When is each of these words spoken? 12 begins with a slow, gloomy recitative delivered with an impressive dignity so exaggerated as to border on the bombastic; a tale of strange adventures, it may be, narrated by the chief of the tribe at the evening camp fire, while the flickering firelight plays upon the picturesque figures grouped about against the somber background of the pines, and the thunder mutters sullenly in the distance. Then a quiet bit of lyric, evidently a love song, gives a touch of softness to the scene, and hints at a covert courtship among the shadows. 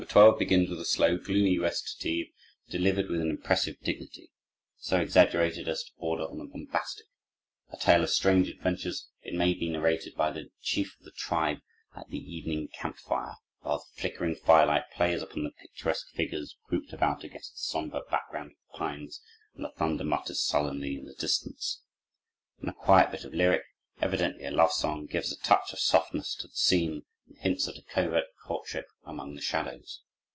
12 0.09 0.39
begins 0.39 0.67
with 0.69 0.79
a 0.81 0.85
slow, 0.85 1.15
gloomy 1.15 1.57
recitative 1.59 2.33
delivered 2.67 3.07
with 3.07 3.21
an 3.21 3.29
impressive 3.29 3.79
dignity 3.81 4.29
so 4.77 4.99
exaggerated 4.99 5.69
as 5.69 5.83
to 5.83 5.91
border 5.99 6.23
on 6.25 6.39
the 6.39 6.43
bombastic; 6.45 7.05
a 7.71 7.77
tale 7.77 8.01
of 8.03 8.09
strange 8.09 8.49
adventures, 8.49 9.07
it 9.21 9.35
may 9.35 9.53
be, 9.53 9.69
narrated 9.69 10.13
by 10.15 10.29
the 10.31 10.49
chief 10.59 10.95
of 10.99 11.05
the 11.05 11.11
tribe 11.11 11.59
at 11.95 12.09
the 12.09 12.17
evening 12.17 12.67
camp 12.67 12.97
fire, 12.97 13.35
while 13.61 13.77
the 13.77 14.01
flickering 14.01 14.35
firelight 14.35 14.83
plays 14.91 15.21
upon 15.21 15.43
the 15.43 15.51
picturesque 15.51 16.09
figures 16.09 16.57
grouped 16.67 16.91
about 16.91 17.23
against 17.23 17.53
the 17.53 17.59
somber 17.59 18.01
background 18.09 18.51
of 18.51 18.57
the 18.73 18.77
pines, 18.79 19.21
and 19.53 19.63
the 19.63 19.69
thunder 19.77 20.03
mutters 20.03 20.41
sullenly 20.43 20.97
in 20.97 21.05
the 21.05 21.13
distance. 21.15 21.83
Then 22.59 22.69
a 22.69 22.73
quiet 22.73 23.11
bit 23.11 23.23
of 23.23 23.35
lyric, 23.35 23.63
evidently 24.01 24.45
a 24.45 24.51
love 24.51 24.73
song, 24.73 25.05
gives 25.05 25.31
a 25.31 25.37
touch 25.39 25.71
of 25.71 25.79
softness 25.79 26.35
to 26.37 26.47
the 26.47 26.55
scene, 26.55 27.03
and 27.27 27.37
hints 27.37 27.65
at 27.67 27.77
a 27.77 27.83
covert 27.83 28.25
courtship 28.43 28.87
among 29.05 29.35
the 29.35 29.41
shadows. 29.41 30.01